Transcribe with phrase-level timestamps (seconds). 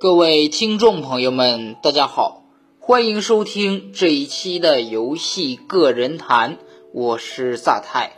[0.00, 2.42] 各位听众朋友们，大家好，
[2.78, 6.56] 欢迎收听这一期的游戏个人谈，
[6.94, 8.12] 我是萨泰。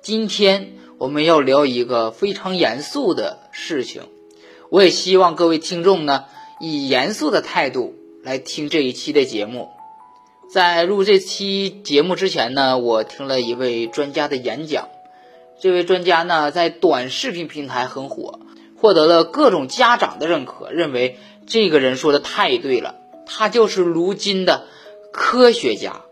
[0.00, 4.04] 今天我们要聊一个非常严肃的事情，
[4.70, 6.24] 我也希望各位听众呢
[6.60, 9.68] 以严肃的态度来听这一期的节目。
[10.50, 14.88] 在录这期节目之前呢，我听了一位专家的演讲。
[15.60, 18.40] 这位专家呢，在短视频平台很火，
[18.82, 24.66] 获得了各种家长的认可，认为这个人说的太对了，他就是如今的
[25.12, 26.02] 科学家。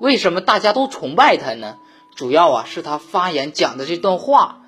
[0.00, 1.76] 为什么大家都崇拜他呢？
[2.16, 4.62] 主要啊是他发言讲的这段话，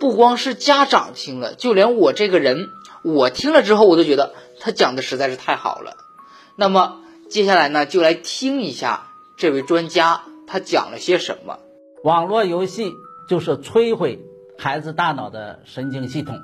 [0.00, 2.66] 不光是家长听了，就连我这个人，
[3.04, 5.96] 我听了之后，我都觉得他讲的实在是太好了。
[6.56, 9.06] 那么接下来呢，就来听一下
[9.38, 11.60] 这位专家他讲了些什么。
[12.02, 12.92] 网络游戏。
[13.28, 14.20] 就是摧毁
[14.56, 16.38] 孩子大脑的神经系统，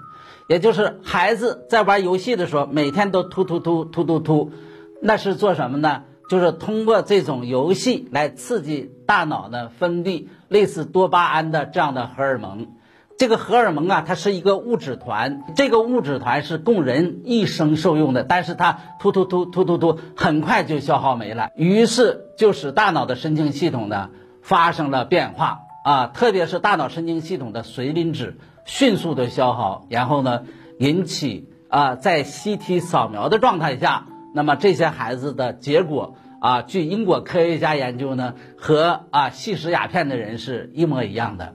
[0.48, 4.52] 也就是孩子在玩游戏的时候，每天都突突突突突突，
[5.00, 6.02] 那是做什么呢？
[6.28, 12.68] 就是通过这种游戏来刺激大脑呢分泌类似多巴胺的这样的荷尔蒙。
[13.18, 24.10] 这个荷尔蒙啊，它是一个物质团，这个物质团是供人一生受用的，但是它突突突突突突，很快就消耗没了，于是就使大脑的神经系统呢
[24.42, 25.60] 发生了变化。
[25.84, 30.44] 啊，特别是大脑神经系统的髓磷脂迅速的消耗，然后呢，
[30.78, 41.54] 引起啊，在 CT 扫描的状态下，那么这些孩子的结果啊，据英国科学家研究呢，和啊吸食鸦片的人是一模一样的。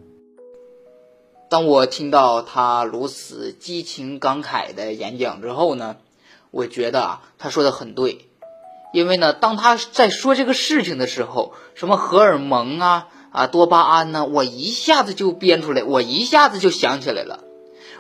[1.50, 5.96] 当我听到他如此激情感慨的演讲之后呢，
[6.52, 8.26] 我觉得啊，他说的很对，
[8.92, 13.08] 因为呢，当他在说这个事情的时候，什么荷尔蒙啊。
[13.38, 14.26] 啊，多巴胺呢？
[14.26, 17.44] 我一下子就编出来，我一下子就想起来了。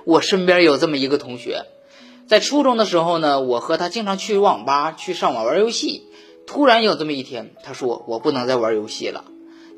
[0.03, 1.66] 我身边有这么一个同学，
[2.27, 6.08] 在初中的时候呢，我和他经常去网吧去上网玩游戏。
[6.47, 9.25] 突然有这么一天，他说我不能再玩游戏了，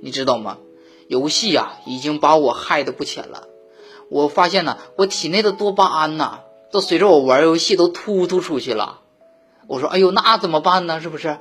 [0.02, 0.60] 你知道吗？
[1.10, 3.48] 游戏呀，已经把我害得不浅了。
[4.10, 6.40] 我发现呢，我体内的多巴胺呐，
[6.72, 9.02] 都随着我玩游戏都突突出去了。
[9.68, 11.02] 我说，哎呦，那怎么办呢？
[11.02, 11.38] 是不是？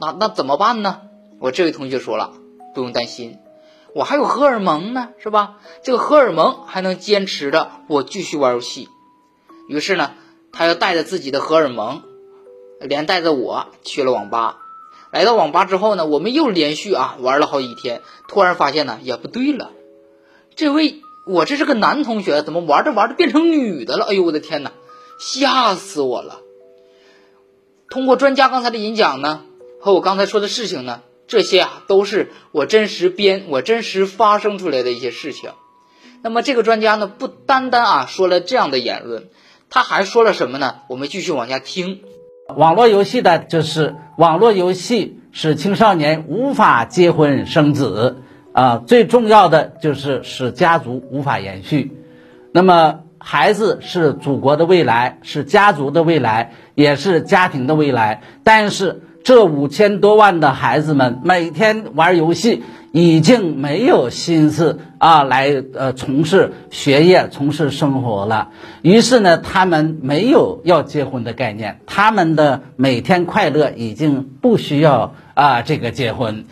[0.00, 1.00] 那那怎么办呢？
[1.40, 2.34] 我这位同学说了。
[2.74, 3.38] 不用担心，
[3.94, 5.58] 我还有荷尔蒙呢，是吧？
[5.82, 8.88] 这个荷尔蒙还能坚持着我继续玩游戏。
[9.68, 10.12] 于是呢，
[10.52, 12.02] 他又带着自己的荷尔蒙，
[12.80, 14.58] 连带着我去了网吧。
[15.10, 18.00] 来到网吧之后呢，我们又连续啊玩了好几天。
[18.28, 19.70] 突然发现呢，也不对了，
[20.56, 24.06] 这位我这是个男同学，怎么玩着玩着变成女的了？
[24.06, 24.72] 哎呦我的天哪，
[25.18, 26.40] 吓死我了！
[27.90, 29.42] 通过专家刚才的演讲呢，
[29.80, 31.02] 和我刚才说的事情呢。
[31.28, 35.50] 这些啊，都是我真实编、我真实发生出来的一些事情。
[36.22, 39.28] 那么这个专家呢，不单单啊说了这样的言论，
[39.70, 40.76] 他还说了什么呢？
[40.88, 42.00] 我们继续往下听。
[42.54, 48.18] 网络游戏的就是网络游戏使青少年无法结婚生子
[48.52, 51.96] 啊，最重要的就是使家族无法延续。
[52.52, 59.02] 那么孩子是祖国的未来，是家族的未来，也是家庭的未来，但是。
[59.24, 68.50] 这五千多万的孩子们每天玩游戏，已经没有心思啊来呃从事学业、从事生活了。
[68.82, 76.44] 于是呢，他们没有要结婚的概念，他们的每天快乐已经不需要啊这个结婚。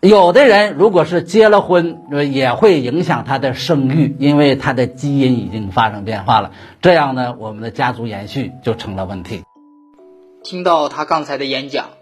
[0.00, 1.98] 有的人如果是结了婚，
[2.32, 6.52] 也会影响他的生育，因为他的基因已经发生变化了。
[6.80, 9.42] 这样呢，我们的家族延续就成了问题。
[10.44, 11.95] 听到他刚才的演讲。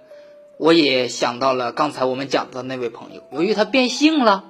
[0.57, 4.45] 我也想到了刚才我们讲的那位朋友，由于他变性了，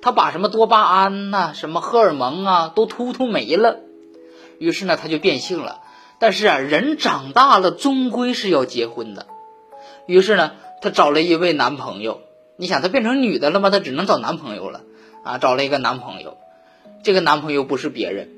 [0.00, 3.80] 他把什么多巴胺呐、什么荷尔蒙啊都突突没了，
[4.58, 5.80] 于是呢他就变性了。
[6.20, 9.26] 但是啊，人长大了终归是要结婚的，
[10.06, 12.20] 于是呢他找了一位男朋友。
[12.56, 13.70] 你想他变成女的了吗？
[13.70, 14.82] 他只能找男朋友了
[15.22, 16.36] 啊，找了一个男朋友。
[17.04, 18.30] 这个男朋友不是别人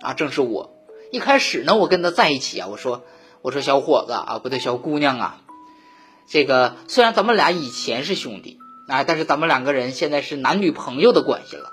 [0.00, 0.74] 啊，正是我。
[1.12, 3.02] 一开始呢，我跟他在一起啊，我说
[3.40, 5.41] 我说小伙子啊，不对，小姑娘啊。
[6.28, 8.58] 这个虽然咱们俩以前是兄弟
[8.88, 11.70] 啊，但是咱们两个人现在是男女朋友的关系了。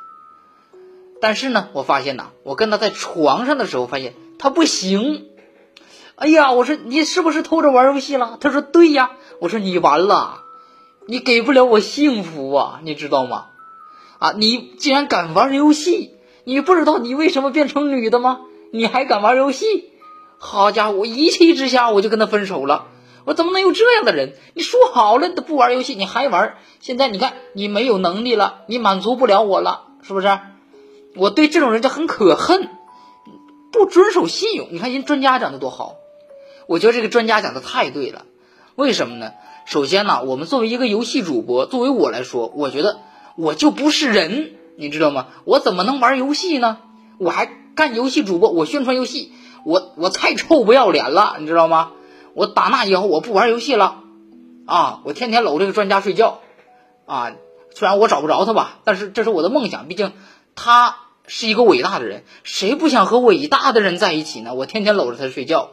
[1.21, 5.25] 但是呢，我发现呐，我跟他在床上的时候，发现他不行。
[6.15, 8.37] 哎呀，我说你是不是偷着玩游戏了？
[8.39, 9.11] 他说对呀。
[9.39, 10.43] 我说你完了，
[11.07, 13.45] 你给不了我幸福啊，你知道吗？
[14.19, 16.11] 啊，你竟然敢玩游戏，
[16.43, 18.41] 你不知道你为什么变成女的吗？
[18.73, 19.65] 你还敢玩游戏？
[20.37, 22.87] 好家伙，我一气之下我就跟他分手了。
[23.29, 24.33] 我怎么能有这样的人？
[24.55, 26.55] 你说好了都不玩游戏，你还玩？
[26.79, 30.39] 现在你看你没有能力了，你满足不了我了，是不是？
[31.15, 32.69] 我对这种人就很可恨，
[33.71, 34.69] 不遵守信用。
[34.71, 35.93] 你看人专家讲的多好，
[36.65, 38.25] 我觉得这个专家讲的太对了。
[38.73, 39.33] 为什么呢？
[39.67, 42.97] 首先呢，我们作为一个游戏主播，作为我来说，我觉得
[43.35, 45.27] 我就不是人，你知道吗？
[45.45, 46.79] 我怎么能玩游戏呢？
[47.19, 49.31] 我还干游戏主播，我宣传游戏，
[49.65, 51.91] 我我太臭不要脸了，你知道吗？
[52.33, 54.03] 我打那以后我不玩游戏了，
[54.65, 56.39] 啊，我天天搂这个专家睡觉，
[57.05, 57.33] 啊，
[57.73, 60.13] 虽然我找不着他吧，但是这是我的梦想，毕竟
[60.55, 60.97] 他
[61.27, 64.53] 是一个伟大的人，谁不想和伟大的人在一起呢？
[64.53, 65.69] 我天天搂着他睡觉，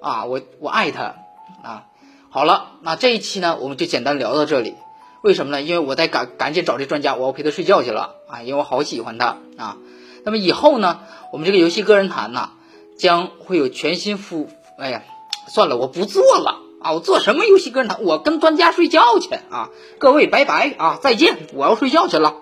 [0.00, 1.14] 啊，我我爱他，
[1.62, 1.84] 啊，
[2.30, 4.74] 好了，那这一期呢，我们就简单聊到这里。
[5.22, 5.60] 为什么呢？
[5.60, 9.76] 因为我得赶赶紧找这专家，我要陪他睡觉去了啊，因为我好喜欢他啊。
[10.24, 11.00] 那么以后呢，
[11.30, 12.50] 我们这个游戏个人谈呢，
[12.98, 14.48] 将会有全新复，
[14.78, 15.02] 哎呀，
[15.48, 16.92] 算了，我不做了啊！
[16.92, 18.02] 我做什么游戏个人谈？
[18.02, 19.70] 我跟专家睡觉去啊！
[19.98, 22.34] 各位拜拜啊，再见，我要睡觉去了。